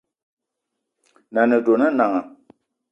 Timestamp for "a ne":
1.57-1.63